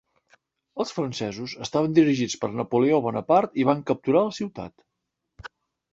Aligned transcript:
Els 0.83 0.93
francesos 0.99 1.53
estaven 1.67 1.93
dirigits 1.99 2.37
per 2.45 2.51
Napoleó 2.61 3.03
Bonapart 3.09 3.61
i 3.65 3.69
van 3.71 3.87
capturar 3.91 4.25
la 4.31 4.37
ciutat. 4.43 5.51